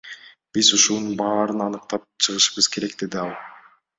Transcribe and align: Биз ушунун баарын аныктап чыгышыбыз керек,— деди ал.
Биз 0.53 0.69
ушунун 0.77 1.11
баарын 1.19 1.61
аныктап 1.67 2.03
чыгышыбыз 2.23 2.67
керек,— 2.73 2.93
деди 3.03 3.17
ал. 3.27 3.31